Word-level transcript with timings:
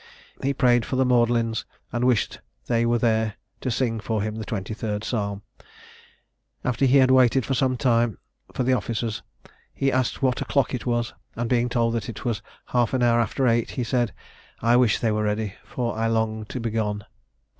He 0.41 0.51
prayed 0.55 0.83
for 0.83 0.95
the 0.95 1.05
Magdalens, 1.05 1.63
and 1.93 2.05
wished 2.07 2.41
they 2.65 2.87
were 2.87 2.97
there, 2.97 3.35
to 3.59 3.69
sing 3.69 3.99
for 3.99 4.23
him 4.23 4.33
the 4.37 4.45
23d 4.45 5.03
Psalm. 5.03 5.43
"After 6.63 6.85
he 6.85 6.97
had 6.97 7.11
waited 7.11 7.45
some 7.45 7.77
time 7.77 8.17
for 8.51 8.63
the 8.63 8.73
officers, 8.73 9.21
he 9.71 9.91
asked 9.91 10.23
what 10.23 10.41
o'clock 10.41 10.73
it 10.73 10.87
was; 10.87 11.13
and, 11.35 11.47
being 11.47 11.69
told 11.69 11.93
that 11.93 12.09
it 12.09 12.25
was 12.25 12.41
half 12.69 12.95
an 12.95 13.03
hour 13.03 13.19
after 13.19 13.47
eight, 13.47 13.69
he 13.69 13.83
said 13.83 14.11
'I 14.63 14.77
wish 14.77 14.97
they 14.97 15.11
were 15.11 15.21
ready, 15.25 15.53
for 15.63 15.95
I 15.95 16.07
long 16.07 16.45
to 16.45 16.59
be 16.59 16.71
gone.' 16.71 17.05